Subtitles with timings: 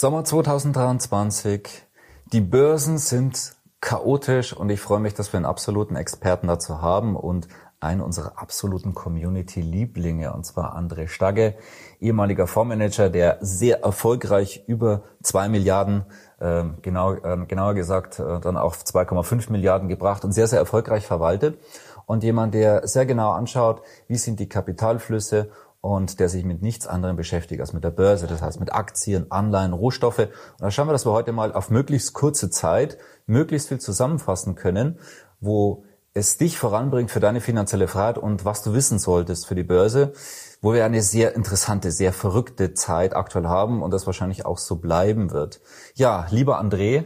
[0.00, 1.68] Sommer 2023.
[2.32, 7.16] Die Börsen sind chaotisch und ich freue mich, dass wir einen absoluten Experten dazu haben
[7.16, 7.48] und
[7.80, 11.54] einen unserer absoluten Community-Lieblinge, und zwar André Stagge,
[12.00, 16.06] ehemaliger Fondsmanager, der sehr erfolgreich über zwei Milliarden,
[16.38, 21.06] äh, genau, äh, genauer gesagt, äh, dann auf 2,5 Milliarden gebracht und sehr, sehr erfolgreich
[21.06, 21.58] verwaltet.
[22.06, 26.86] Und jemand, der sehr genau anschaut, wie sind die Kapitalflüsse und der sich mit nichts
[26.86, 30.18] anderem beschäftigt als mit der Börse, das heißt mit Aktien, Anleihen, Rohstoffe.
[30.18, 30.30] Und
[30.60, 34.98] da schauen wir, dass wir heute mal auf möglichst kurze Zeit möglichst viel zusammenfassen können,
[35.40, 39.62] wo es dich voranbringt für deine finanzielle Freiheit und was du wissen solltest für die
[39.62, 40.12] Börse,
[40.60, 44.76] wo wir eine sehr interessante, sehr verrückte Zeit aktuell haben und das wahrscheinlich auch so
[44.76, 45.60] bleiben wird.
[45.94, 47.04] Ja, lieber André,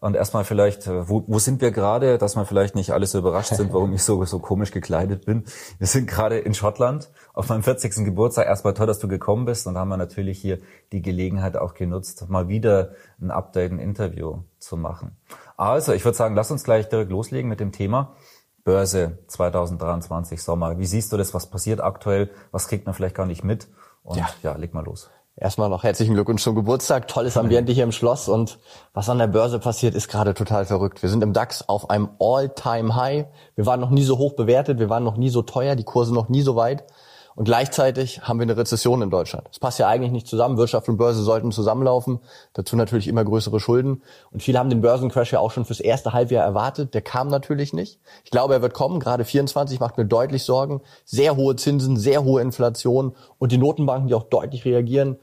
[0.00, 3.18] und erstmal vielleicht, äh, wo, wo sind wir gerade, dass wir vielleicht nicht alle so
[3.18, 5.44] überrascht sind, warum ich so, so komisch gekleidet bin.
[5.78, 8.04] Wir sind gerade in Schottland auf meinem 40.
[8.04, 8.46] Geburtstag.
[8.46, 10.58] Erstmal toll, dass du gekommen bist und haben wir natürlich hier
[10.92, 15.16] die Gelegenheit auch genutzt, mal wieder ein Update, ein Interview zu machen.
[15.56, 18.16] Also, ich würde sagen, lass uns gleich direkt loslegen mit dem Thema.
[18.64, 20.78] Börse 2023 Sommer.
[20.78, 21.34] Wie siehst du das?
[21.34, 22.30] Was passiert aktuell?
[22.50, 23.68] Was kriegt man vielleicht gar nicht mit?
[24.02, 25.10] Und ja, ja leg mal los.
[25.40, 27.08] Erstmal noch herzlichen Glückwunsch zum Geburtstag.
[27.08, 28.58] Tolles Ambiente hier im Schloss und
[28.92, 31.00] was an der Börse passiert, ist gerade total verrückt.
[31.00, 33.24] Wir sind im DAX auf einem All-Time-High.
[33.56, 36.12] Wir waren noch nie so hoch bewertet, wir waren noch nie so teuer, die Kurse
[36.12, 36.84] noch nie so weit.
[37.36, 39.48] Und gleichzeitig haben wir eine Rezession in Deutschland.
[39.48, 40.58] Das passt ja eigentlich nicht zusammen.
[40.58, 42.18] Wirtschaft und Börse sollten zusammenlaufen.
[42.52, 44.02] Dazu natürlich immer größere Schulden.
[44.30, 46.92] Und viele haben den Börsencrash ja auch schon fürs erste Halbjahr erwartet.
[46.92, 47.98] Der kam natürlich nicht.
[48.24, 49.00] Ich glaube, er wird kommen.
[49.00, 50.82] Gerade 24 macht mir deutlich Sorgen.
[51.06, 55.16] Sehr hohe Zinsen, sehr hohe Inflation und die Notenbanken, die auch deutlich reagieren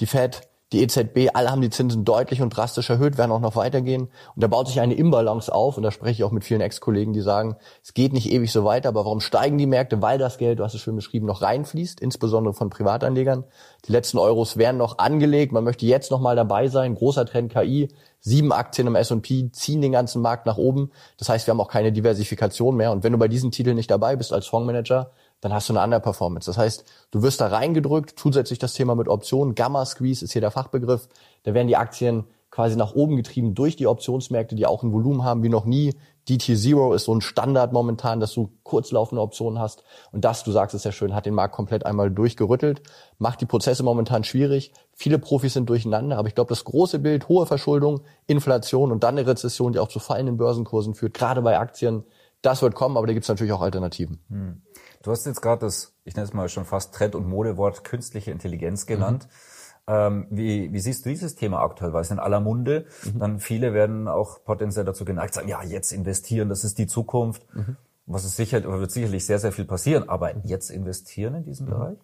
[0.00, 3.56] die Fed, die EZB, alle haben die Zinsen deutlich und drastisch erhöht, werden auch noch
[3.56, 4.08] weitergehen.
[4.34, 5.76] Und da baut sich eine Imbalance auf.
[5.76, 8.64] Und da spreche ich auch mit vielen Ex-Kollegen, die sagen, es geht nicht ewig so
[8.64, 8.88] weiter.
[8.88, 10.00] Aber warum steigen die Märkte?
[10.00, 13.44] Weil das Geld, du hast es schön beschrieben, noch reinfließt, insbesondere von Privatanlegern.
[13.86, 15.52] Die letzten Euros werden noch angelegt.
[15.52, 16.94] Man möchte jetzt noch mal dabei sein.
[16.94, 17.88] Großer Trend KI.
[18.20, 20.90] Sieben Aktien im S&P ziehen den ganzen Markt nach oben.
[21.18, 22.92] Das heißt, wir haben auch keine Diversifikation mehr.
[22.92, 25.10] Und wenn du bei diesen Titeln nicht dabei bist als Fondsmanager,
[25.42, 26.46] dann hast du eine andere Performance.
[26.46, 30.40] Das heißt, du wirst da reingedrückt, zusätzlich das Thema mit Optionen, Gamma Squeeze ist hier
[30.40, 31.08] der Fachbegriff,
[31.42, 35.24] da werden die Aktien quasi nach oben getrieben durch die Optionsmärkte, die auch ein Volumen
[35.24, 35.94] haben wie noch nie.
[36.28, 39.82] DT Zero ist so ein Standard momentan, dass du kurzlaufende Optionen hast.
[40.12, 42.82] Und das, du sagst es ja schön, hat den Markt komplett einmal durchgerüttelt,
[43.18, 44.72] macht die Prozesse momentan schwierig.
[44.92, 49.18] Viele Profis sind durcheinander, aber ich glaube, das große Bild, hohe Verschuldung, Inflation und dann
[49.18, 52.04] eine Rezession, die auch zu fallenden Börsenkursen führt, gerade bei Aktien,
[52.42, 54.20] das wird kommen, aber da gibt es natürlich auch Alternativen.
[54.28, 54.62] Hm.
[55.02, 58.30] Du hast jetzt gerade das, ich nenne es mal schon fast Trend- und Modewort künstliche
[58.30, 59.26] Intelligenz genannt.
[59.26, 59.92] Mhm.
[59.94, 61.92] Ähm, wie, wie siehst du dieses Thema aktuell?
[61.92, 63.18] Weil es in aller Munde, mhm.
[63.18, 67.44] dann viele werden auch potenziell dazu geneigt, sagen, ja, jetzt investieren, das ist die Zukunft.
[67.54, 67.76] Mhm.
[68.06, 71.70] Was ist sicher, wird sicherlich sehr, sehr viel passieren, aber jetzt investieren in diesem mhm.
[71.70, 71.98] Bereich?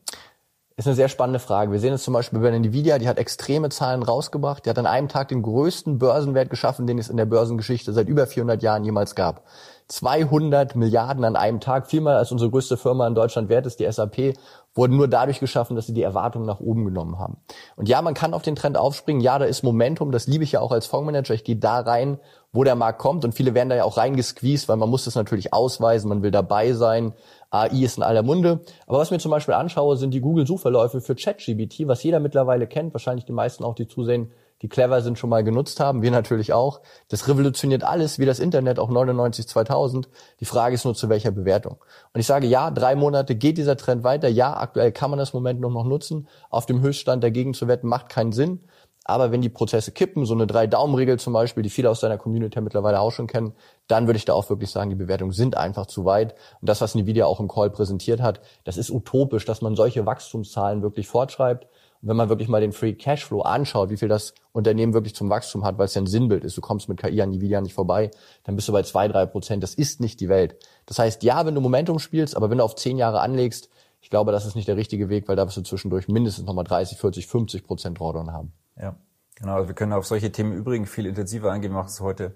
[0.79, 1.73] Ist eine sehr spannende Frage.
[1.73, 4.65] Wir sehen es zum Beispiel bei Nvidia, die hat extreme Zahlen rausgebracht.
[4.65, 8.07] Die hat an einem Tag den größten Börsenwert geschaffen, den es in der Börsengeschichte seit
[8.07, 9.43] über 400 Jahren jemals gab.
[9.89, 13.91] 200 Milliarden an einem Tag, viermal als unsere größte Firma in Deutschland wert ist, die
[13.91, 14.35] SAP,
[14.75, 17.39] wurden nur dadurch geschaffen, dass sie die Erwartungen nach oben genommen haben.
[17.75, 19.21] Und ja, man kann auf den Trend aufspringen.
[19.21, 20.13] Ja, da ist Momentum.
[20.13, 21.35] Das liebe ich ja auch als Fondsmanager.
[21.35, 22.21] Ich gehe da rein,
[22.53, 23.25] wo der Markt kommt.
[23.25, 26.09] Und viele werden da ja auch reingesqueezed, weil man muss das natürlich ausweisen.
[26.09, 27.15] Man will dabei sein.
[27.51, 28.61] AI ist in aller Munde.
[28.87, 32.93] Aber was mir zum Beispiel anschaue, sind die Google-Suchverläufe für ChatGBT, was jeder mittlerweile kennt.
[32.93, 34.31] Wahrscheinlich die meisten auch, die zusehen,
[34.63, 36.03] die clever sind, schon mal genutzt haben.
[36.03, 36.81] Wir natürlich auch.
[37.09, 40.09] Das revolutioniert alles, wie das Internet, auch 99, 2000.
[40.41, 41.77] Die Frage ist nur, zu welcher Bewertung.
[42.13, 44.29] Und ich sage, ja, drei Monate geht dieser Trend weiter.
[44.29, 46.29] Ja, aktuell kann man das Moment noch nutzen.
[46.51, 48.61] Auf dem Höchststand dagegen zu wetten, macht keinen Sinn.
[49.09, 52.61] Aber wenn die Prozesse kippen, so eine Drei-Daumen-Regel zum Beispiel, die viele aus deiner Community
[52.61, 53.55] mittlerweile auch schon kennen,
[53.87, 56.35] dann würde ich da auch wirklich sagen, die Bewertungen sind einfach zu weit.
[56.61, 60.05] Und das, was Nvidia auch im Call präsentiert hat, das ist utopisch, dass man solche
[60.05, 61.65] Wachstumszahlen wirklich fortschreibt.
[62.03, 65.31] Und wenn man wirklich mal den Free Cashflow anschaut, wie viel das Unternehmen wirklich zum
[65.31, 67.73] Wachstum hat, weil es ja ein Sinnbild ist, du kommst mit KI an Nvidia nicht
[67.73, 68.11] vorbei,
[68.45, 69.63] dann bist du bei zwei, drei Prozent.
[69.63, 70.57] Das ist nicht die Welt.
[70.85, 73.71] Das heißt, ja, wenn du Momentum spielst, aber wenn du auf zehn Jahre anlegst,
[74.03, 76.65] ich glaube, das ist nicht der richtige Weg, weil da wirst du zwischendurch mindestens nochmal
[76.65, 78.53] 30, 40, 50 Prozent Drawdown haben.
[78.81, 78.97] Ja.
[79.37, 81.71] Genau, also wir können auf solche Themen übrigens viel intensiver eingehen.
[81.71, 82.35] Wir machen es heute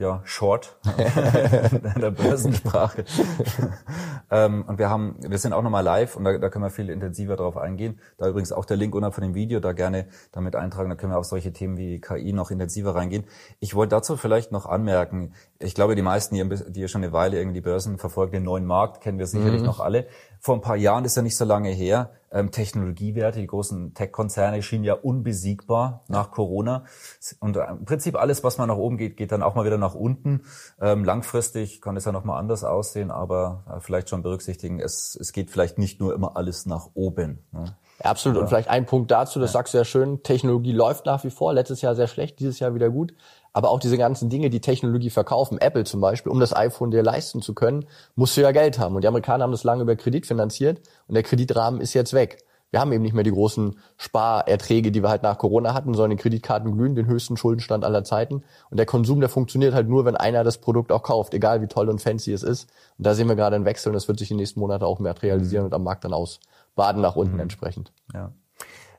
[0.00, 0.78] ja, short
[1.94, 3.04] in der Börsensprache.
[4.30, 6.88] ähm, und wir haben, wir sind auch nochmal live und da, da können wir viel
[6.88, 8.00] intensiver drauf eingehen.
[8.16, 11.12] Da übrigens auch der Link unter von dem Video, da gerne damit eintragen, da können
[11.12, 13.24] wir auf solche Themen wie KI noch intensiver reingehen.
[13.60, 17.36] Ich wollte dazu vielleicht noch anmerken, ich glaube, die meisten, die, die schon eine Weile
[17.36, 19.66] irgendwie die Börsen verfolgen, den neuen Markt kennen wir sicherlich mhm.
[19.66, 20.06] noch alle.
[20.40, 22.10] Vor ein paar Jahren ist ja nicht so lange her.
[22.32, 26.84] Ähm, Technologiewerte, die großen Tech-Konzerne schienen ja unbesiegbar nach Corona.
[27.40, 29.78] Und äh, im Prinzip alles, was mal nach oben geht, geht dann auch mal wieder
[29.78, 30.42] nach unten.
[30.80, 35.32] Ähm, langfristig kann es ja nochmal anders aussehen, aber äh, vielleicht schon berücksichtigen, es, es
[35.32, 37.44] geht vielleicht nicht nur immer alles nach oben.
[37.52, 37.76] Ne?
[38.02, 38.38] Ja, absolut.
[38.38, 39.58] Und vielleicht ein Punkt dazu, das ja.
[39.58, 42.74] sagst du ja schön, Technologie läuft nach wie vor, letztes Jahr sehr schlecht, dieses Jahr
[42.74, 43.12] wieder gut
[43.52, 47.02] aber auch diese ganzen Dinge, die Technologie verkaufen, Apple zum Beispiel, um das iPhone dir
[47.02, 48.94] leisten zu können, musst du ja Geld haben.
[48.94, 52.44] Und die Amerikaner haben das lange über Kredit finanziert und der Kreditrahmen ist jetzt weg.
[52.70, 56.16] Wir haben eben nicht mehr die großen Sparerträge, die wir halt nach Corona hatten, sondern
[56.16, 58.44] die Kreditkarten glühen, den höchsten Schuldenstand aller Zeiten.
[58.70, 61.66] Und der Konsum, der funktioniert halt nur, wenn einer das Produkt auch kauft, egal wie
[61.66, 62.70] toll und fancy es ist.
[62.96, 64.84] Und da sehen wir gerade einen Wechsel und das wird sich in den nächsten Monaten
[64.84, 67.40] auch materialisieren und am Markt dann ausbaden nach unten mhm.
[67.40, 67.92] entsprechend.
[68.14, 68.32] Ja.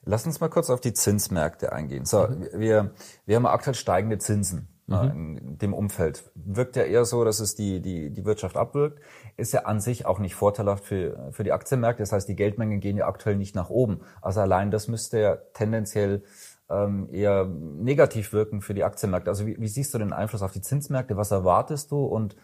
[0.03, 2.05] Lass uns mal kurz auf die Zinsmärkte eingehen.
[2.05, 2.47] So, mhm.
[2.53, 2.91] wir,
[3.25, 5.37] wir haben aktuell steigende Zinsen ne, mhm.
[5.37, 6.31] in dem Umfeld.
[6.35, 8.99] Wirkt ja eher so, dass es die, die, die Wirtschaft abwirkt.
[9.37, 12.03] Ist ja an sich auch nicht vorteilhaft für, für die Aktienmärkte.
[12.03, 14.01] Das heißt, die Geldmengen gehen ja aktuell nicht nach oben.
[14.21, 16.23] Also allein das müsste ja tendenziell
[16.69, 19.29] ähm, eher negativ wirken für die Aktienmärkte.
[19.29, 21.17] Also wie, wie siehst du den Einfluss auf die Zinsmärkte?
[21.17, 22.37] Was erwartest du und äh,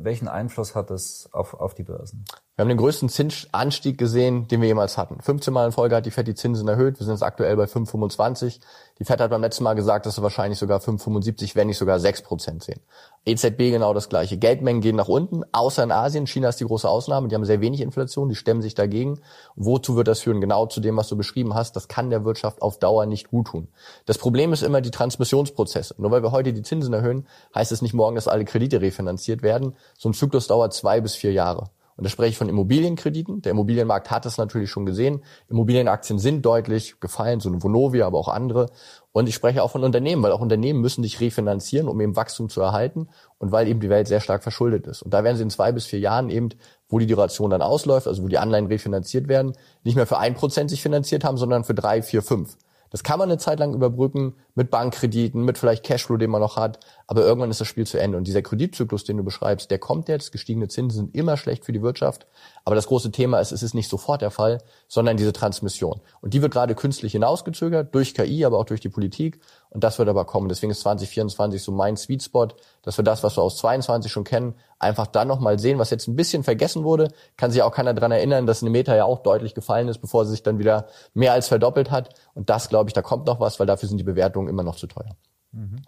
[0.00, 2.24] welchen Einfluss hat es auf, auf die Börsen?
[2.54, 5.22] Wir haben den größten Zinsanstieg gesehen, den wir jemals hatten.
[5.22, 7.00] 15 Mal in Folge hat die FED die Zinsen erhöht.
[7.00, 8.60] Wir sind jetzt aktuell bei 5,25.
[8.98, 11.98] Die FED hat beim letzten Mal gesagt, dass wir wahrscheinlich sogar 5,75, wenn nicht sogar
[11.98, 12.80] 6 Prozent sehen.
[13.24, 14.36] EZB genau das gleiche.
[14.36, 16.26] Geldmengen gehen nach unten, außer in Asien.
[16.26, 17.28] China ist die große Ausnahme.
[17.28, 19.20] Die haben sehr wenig Inflation, die stemmen sich dagegen.
[19.56, 20.42] Wozu wird das führen?
[20.42, 21.74] Genau zu dem, was du beschrieben hast.
[21.74, 23.68] Das kann der Wirtschaft auf Dauer nicht gut tun.
[24.04, 25.94] Das Problem ist immer die Transmissionsprozesse.
[25.96, 29.42] Nur weil wir heute die Zinsen erhöhen, heißt es nicht morgen, dass alle Kredite refinanziert
[29.42, 29.71] werden.
[29.98, 31.70] So ein Zyklus dauert zwei bis vier Jahre.
[31.96, 33.42] Und da spreche ich von Immobilienkrediten.
[33.42, 35.22] Der Immobilienmarkt hat es natürlich schon gesehen.
[35.48, 38.70] Immobilienaktien sind deutlich gefallen, so eine Vonovia, aber auch andere.
[39.12, 42.48] Und ich spreche auch von Unternehmen, weil auch Unternehmen müssen sich refinanzieren, um eben Wachstum
[42.48, 43.08] zu erhalten
[43.38, 45.02] und weil eben die Welt sehr stark verschuldet ist.
[45.02, 46.48] Und da werden sie in zwei bis vier Jahren eben,
[46.88, 49.52] wo die Duration dann ausläuft, also wo die Anleihen refinanziert werden,
[49.84, 52.56] nicht mehr für ein Prozent sich finanziert haben, sondern für drei, vier, fünf.
[52.92, 56.56] Das kann man eine Zeit lang überbrücken mit Bankkrediten, mit vielleicht Cashflow, den man noch
[56.56, 56.78] hat.
[57.06, 58.16] Aber irgendwann ist das Spiel zu Ende.
[58.16, 60.32] Und dieser Kreditzyklus, den du beschreibst, der kommt jetzt.
[60.32, 62.26] Gestiegene Zinsen sind immer schlecht für die Wirtschaft.
[62.64, 64.58] Aber das große Thema ist, es ist nicht sofort der Fall,
[64.88, 66.00] sondern diese Transmission.
[66.20, 69.40] Und die wird gerade künstlich hinausgezögert durch KI, aber auch durch die Politik.
[69.70, 70.48] Und das wird aber kommen.
[70.48, 72.48] Deswegen ist 2024 so mein Sweet Spot,
[72.82, 76.08] dass wir das, was wir aus 22 schon kennen, einfach dann nochmal sehen, was jetzt
[76.08, 77.08] ein bisschen vergessen wurde.
[77.36, 80.24] Kann sich auch keiner dran erinnern, dass eine Meta ja auch deutlich gefallen ist, bevor
[80.24, 82.10] sie sich dann wieder mehr als verdoppelt hat.
[82.34, 84.76] Und das, glaube ich, da kommt noch was, weil dafür sind die Bewertungen immer noch
[84.76, 85.16] zu teuer.
[85.52, 85.82] Mhm.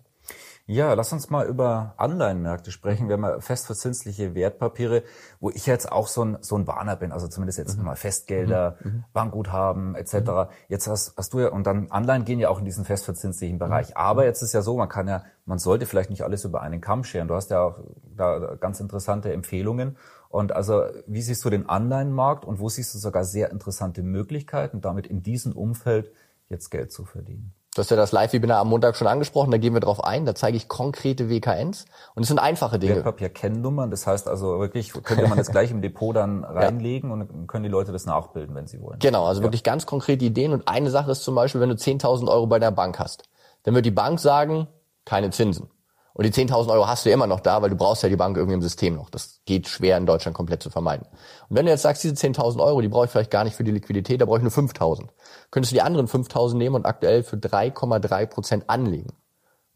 [0.66, 3.08] Ja, lass uns mal über Anleihenmärkte sprechen.
[3.08, 5.02] Wir haben ja festverzinsliche Wertpapiere,
[5.38, 7.84] wo ich jetzt auch so ein, so ein Warner bin, also zumindest jetzt mhm.
[7.84, 8.90] mal Festgelder, mhm.
[8.90, 9.04] mhm.
[9.12, 10.14] Bankguthaben etc.
[10.14, 10.46] Mhm.
[10.68, 13.90] Jetzt hast, hast du ja, und dann Anleihen gehen ja auch in diesen festverzinslichen Bereich.
[13.90, 13.96] Mhm.
[13.96, 16.80] Aber jetzt ist ja so, man kann ja, man sollte vielleicht nicht alles über einen
[16.80, 17.28] Kamm scheren.
[17.28, 17.80] Du hast ja auch
[18.16, 19.98] da ganz interessante Empfehlungen.
[20.30, 24.80] Und also, wie siehst du den Anleihenmarkt und wo siehst du sogar sehr interessante Möglichkeiten,
[24.80, 26.10] damit in diesem Umfeld
[26.48, 27.52] jetzt Geld zu verdienen?
[27.74, 30.34] Du hast ja das Live-Webinar am Montag schon angesprochen, da gehen wir drauf ein, da
[30.36, 32.94] zeige ich konkrete WKNs und es sind einfache Dinge.
[32.94, 37.16] Wertpapier-Kennnummern, das heißt also wirklich, könnte man das gleich im Depot dann reinlegen ja.
[37.16, 39.00] und können die Leute das nachbilden, wenn sie wollen.
[39.00, 39.44] Genau, also ja.
[39.44, 42.60] wirklich ganz konkrete Ideen und eine Sache ist zum Beispiel, wenn du 10.000 Euro bei
[42.60, 43.24] der Bank hast,
[43.64, 44.68] dann wird die Bank sagen,
[45.04, 45.68] keine Zinsen.
[46.14, 48.36] Und die 10.000 Euro hast du immer noch da, weil du brauchst ja die Bank
[48.36, 49.10] irgendwie im System noch.
[49.10, 51.06] Das geht schwer in Deutschland komplett zu vermeiden.
[51.48, 53.64] Und wenn du jetzt sagst, diese 10.000 Euro, die brauche ich vielleicht gar nicht für
[53.64, 55.08] die Liquidität, da brauche ich nur 5.000.
[55.50, 59.10] Könntest du die anderen 5.000 nehmen und aktuell für 3,3 Prozent anlegen.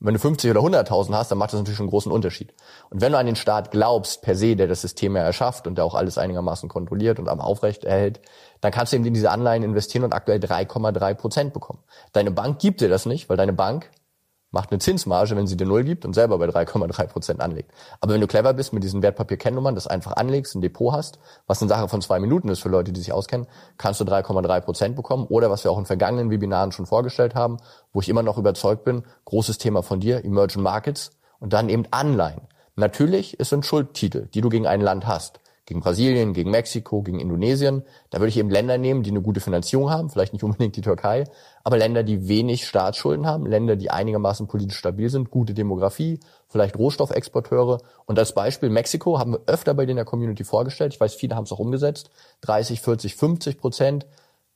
[0.01, 2.55] Und wenn du 50 oder 100.000 hast, dann macht das natürlich einen großen Unterschied.
[2.89, 5.77] Und wenn du an den Staat glaubst, per se, der das System ja erschafft und
[5.77, 8.21] der auch alles einigermaßen kontrolliert und am Aufrecht erhält,
[8.61, 11.81] dann kannst du eben in diese Anleihen investieren und aktuell 3,3 Prozent bekommen.
[12.12, 13.91] Deine Bank gibt dir das nicht, weil deine Bank
[14.50, 17.71] macht eine Zinsmarge, wenn sie dir Null gibt und selber bei 3,3 Prozent anlegt.
[18.00, 21.61] Aber wenn du clever bist mit diesen Wertpapierkennnummern, das einfach anlegst, ein Depot hast, was
[21.61, 24.97] eine Sache von zwei Minuten ist für Leute, die sich auskennen, kannst du 3,3 Prozent
[24.97, 25.26] bekommen.
[25.26, 27.59] Oder was wir auch in vergangenen Webinaren schon vorgestellt haben,
[27.93, 31.85] wo ich immer noch überzeugt bin, großes Thema von dir, Emerging Markets und dann eben
[31.90, 32.43] Anleihen.
[32.76, 37.21] Natürlich, es sind Schuldtitel, die du gegen ein Land hast gegen Brasilien, gegen Mexiko, gegen
[37.21, 37.83] Indonesien.
[38.09, 40.81] Da würde ich eben Länder nehmen, die eine gute Finanzierung haben, vielleicht nicht unbedingt die
[40.81, 41.25] Türkei,
[41.63, 46.79] aber Länder, die wenig Staatsschulden haben, Länder, die einigermaßen politisch stabil sind, gute Demografie, vielleicht
[46.79, 47.83] Rohstoffexporteure.
[48.07, 50.95] Und als Beispiel Mexiko haben wir öfter bei der Community vorgestellt.
[50.95, 52.09] Ich weiß, viele haben es auch umgesetzt.
[52.41, 54.07] 30, 40, 50 Prozent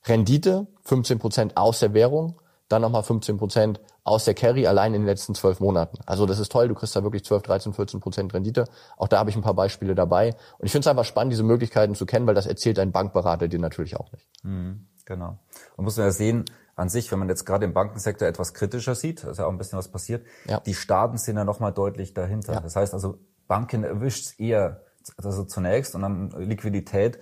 [0.07, 2.37] Rendite, 15 Prozent aus der Währung.
[2.73, 5.99] Dann nochmal 15 Prozent aus der Carry allein in den letzten zwölf Monaten.
[6.07, 8.64] Also das ist toll, du kriegst da wirklich 12, 13, 14 Prozent Rendite.
[8.97, 10.35] Auch da habe ich ein paar Beispiele dabei.
[10.59, 13.49] Und ich finde es einfach spannend, diese Möglichkeiten zu kennen, weil das erzählt ein Bankberater
[13.49, 14.26] dir natürlich auch nicht.
[14.43, 15.38] Mhm, genau.
[15.76, 19.25] Man muss ja sehen, an sich, wenn man jetzt gerade im Bankensektor etwas kritischer sieht,
[19.25, 20.61] ist ja auch ein bisschen was passiert, ja.
[20.61, 22.55] die Staaten sind ja nochmal deutlich dahinter.
[22.55, 22.61] Ja.
[22.61, 24.81] Das heißt also, Banken erwischt eher
[25.17, 27.19] also zunächst und dann Liquidität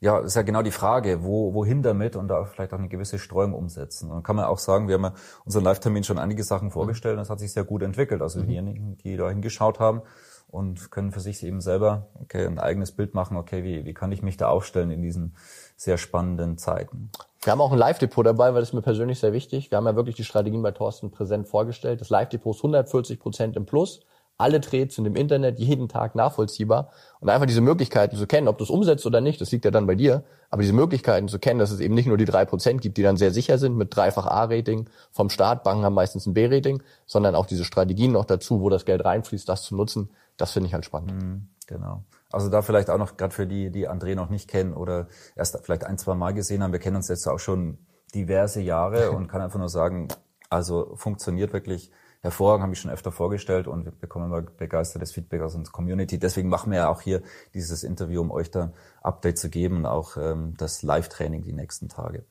[0.00, 3.18] ja, ist ja genau die Frage, wo, wohin damit und da vielleicht auch eine gewisse
[3.18, 4.08] Streuung umsetzen.
[4.08, 5.14] Und dann kann man auch sagen, wir haben ja
[5.44, 8.22] unseren Live-Termin schon einige Sachen vorgestellt und das hat sich sehr gut entwickelt.
[8.22, 8.46] Also mhm.
[8.46, 10.02] diejenigen, die da hingeschaut haben
[10.46, 14.12] und können für sich eben selber okay, ein eigenes Bild machen, okay, wie, wie kann
[14.12, 15.36] ich mich da aufstellen in diesen
[15.76, 17.10] sehr spannenden Zeiten.
[17.42, 19.70] Wir haben auch ein Live-Depot dabei, weil das ist mir persönlich sehr wichtig.
[19.70, 22.00] Wir haben ja wirklich die Strategien bei Thorsten präsent vorgestellt.
[22.00, 24.00] Das Live-Depot ist 140 Prozent im Plus
[24.38, 28.56] alle Trades sind im Internet jeden Tag nachvollziehbar und einfach diese Möglichkeiten zu kennen, ob
[28.56, 31.40] du es umsetzt oder nicht, das liegt ja dann bei dir, aber diese Möglichkeiten zu
[31.40, 33.76] kennen, dass es eben nicht nur die drei Prozent gibt, die dann sehr sicher sind
[33.76, 38.24] mit dreifach A-Rating vom Staat, Banken haben meistens ein B-Rating, sondern auch diese Strategien noch
[38.24, 41.20] dazu, wo das Geld reinfließt, das zu nutzen, das finde ich halt spannend.
[41.20, 42.04] Mhm, genau.
[42.30, 45.58] Also da vielleicht auch noch gerade für die, die André noch nicht kennen oder erst
[45.64, 47.78] vielleicht ein, zwei Mal gesehen haben, wir kennen uns jetzt auch schon
[48.14, 50.08] diverse Jahre und kann einfach nur sagen,
[50.48, 55.42] also funktioniert wirklich hervorragend, habe ich schon öfter vorgestellt und wir bekommen immer begeistertes Feedback
[55.42, 56.18] aus unserer Community.
[56.18, 57.22] Deswegen machen wir ja auch hier
[57.54, 58.72] dieses Interview, um euch da
[59.02, 62.24] Update zu geben und auch ähm, das Live-Training die nächsten Tage.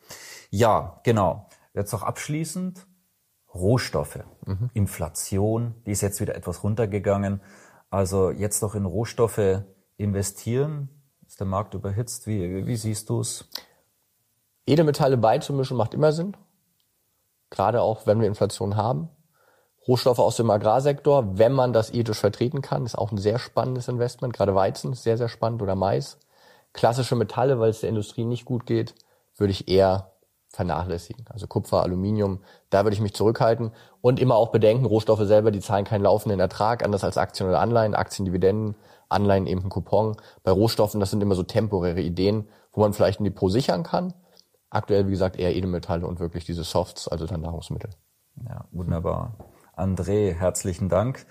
[0.50, 1.48] Ja, genau.
[1.74, 2.86] Jetzt noch abschließend
[3.54, 4.70] Rohstoffe, mhm.
[4.74, 7.42] Inflation, die ist jetzt wieder etwas runtergegangen.
[7.90, 9.64] Also jetzt noch in Rohstoffe
[9.96, 10.90] investieren,
[11.26, 12.28] ist der Markt überhitzt.
[12.28, 13.50] Wie, wie siehst du es?
[14.66, 16.36] Edelmetalle beizumischen macht immer Sinn.
[17.50, 19.10] Gerade auch, wenn wir Inflation haben.
[19.88, 23.88] Rohstoffe aus dem Agrarsektor, wenn man das ethisch vertreten kann, ist auch ein sehr spannendes
[23.88, 24.34] Investment.
[24.34, 26.18] Gerade Weizen ist sehr, sehr spannend oder Mais.
[26.74, 28.96] Klassische Metalle, weil es der Industrie nicht gut geht,
[29.38, 30.12] würde ich eher
[30.50, 31.26] vernachlässigen.
[31.30, 32.40] Also Kupfer, Aluminium,
[32.70, 36.40] da würde ich mich zurückhalten und immer auch bedenken, Rohstoffe selber, die zahlen keinen laufenden
[36.40, 38.76] Ertrag, anders als Aktien oder Anleihen, Aktiendividenden,
[39.10, 40.18] Anleihen eben ein Coupon.
[40.44, 44.14] Bei Rohstoffen, das sind immer so temporäre Ideen, wo man vielleicht ein Depot sichern kann.
[44.70, 47.92] Aktuell, wie gesagt, eher Edelmetalle und wirklich diese Softs, also dann Nahrungsmittel.
[48.48, 49.34] Ja, wunderbar.
[49.78, 51.26] André, herzlichen Dank.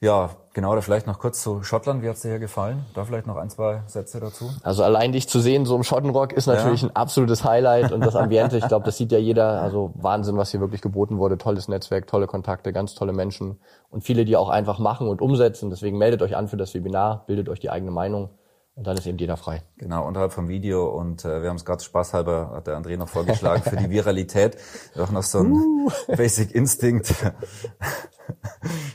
[0.00, 2.02] Ja, genau, oder vielleicht noch kurz zu Schottland.
[2.02, 2.84] Wie hat's dir hier gefallen?
[2.92, 4.50] Da vielleicht noch ein, zwei Sätze dazu?
[4.64, 6.88] Also allein dich zu sehen, so im Schottenrock, ist natürlich ja.
[6.88, 9.62] ein absolutes Highlight und das Ambiente, ich glaube, das sieht ja jeder.
[9.62, 11.38] Also Wahnsinn, was hier wirklich geboten wurde.
[11.38, 13.60] Tolles Netzwerk, tolle Kontakte, ganz tolle Menschen
[13.90, 15.70] und viele, die auch einfach machen und umsetzen.
[15.70, 18.30] Deswegen meldet euch an für das Webinar, bildet euch die eigene Meinung.
[18.74, 19.62] Und dann ist eben jeder frei.
[19.76, 20.86] Genau, unterhalb vom Video.
[20.86, 24.56] Und äh, wir haben es gerade spaßhalber, hat der André noch vorgeschlagen, für die Viralität.
[24.96, 25.90] Auch noch so ein uh.
[26.08, 27.14] Basic Instinct.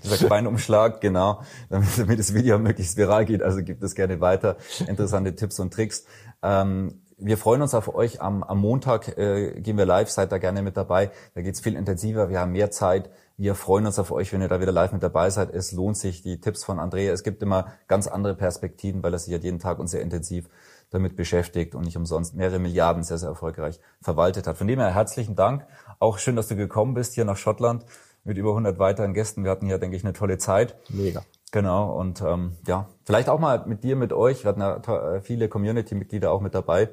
[0.04, 3.44] Dieser Beinumschlag, genau, damit, damit das Video möglichst viral geht.
[3.44, 4.58] Also gibt es gerne weiter.
[4.88, 6.06] Interessante Tipps und Tricks.
[6.42, 8.22] Ähm, wir freuen uns auf euch.
[8.22, 11.12] Am, am Montag äh, gehen wir live, seid da gerne mit dabei.
[11.34, 13.10] Da geht's viel intensiver, wir haben mehr Zeit.
[13.38, 15.54] Wir freuen uns auf euch, wenn ihr da wieder live mit dabei seid.
[15.54, 17.12] Es lohnt sich, die Tipps von Andrea.
[17.12, 20.48] Es gibt immer ganz andere Perspektiven, weil er sich ja jeden Tag und sehr intensiv
[20.90, 24.58] damit beschäftigt und nicht umsonst mehrere Milliarden sehr, sehr erfolgreich verwaltet hat.
[24.58, 25.68] Von dem her herzlichen Dank.
[26.00, 27.86] Auch schön, dass du gekommen bist hier nach Schottland
[28.24, 29.44] mit über 100 weiteren Gästen.
[29.44, 30.76] Wir hatten hier, denke ich, eine tolle Zeit.
[30.90, 31.24] Mega.
[31.52, 31.94] Genau.
[31.94, 34.44] Und ähm, ja, vielleicht auch mal mit dir, mit euch.
[34.44, 36.90] Wir hatten ja äh, viele Community-Mitglieder auch mit dabei.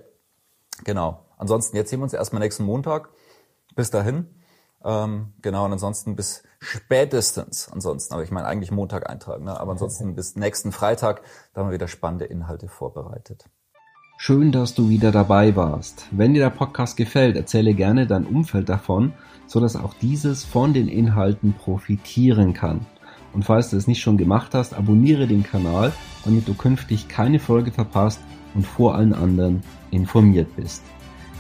[0.83, 1.25] Genau.
[1.37, 3.11] Ansonsten, jetzt sehen wir uns erstmal nächsten Montag.
[3.77, 4.29] Bis dahin.
[4.85, 9.59] Ähm, genau, und ansonsten bis spätestens, ansonsten, aber ich meine eigentlich Montag eintragen, ne?
[9.59, 13.47] aber ansonsten bis nächsten Freitag, da haben wir wieder spannende Inhalte vorbereitet.
[14.19, 16.07] Schön, dass du wieder dabei warst.
[16.11, 19.15] Wenn dir der Podcast gefällt, erzähle gerne dein Umfeld davon,
[19.47, 22.87] so dass auch dieses von den Inhalten profitieren kann.
[23.33, 25.93] Und falls du es nicht schon gemacht hast, abonniere den Kanal,
[26.25, 28.21] damit du künftig keine Folge verpasst
[28.55, 30.83] und vor allen anderen informiert bist.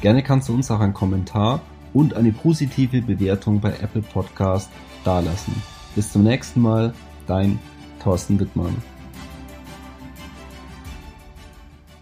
[0.00, 1.60] Gerne kannst du uns auch einen Kommentar
[1.92, 4.70] und eine positive Bewertung bei Apple Podcast
[5.04, 5.54] dalassen.
[5.94, 6.92] Bis zum nächsten Mal,
[7.26, 7.58] dein
[8.02, 8.93] Thorsten Wittmann.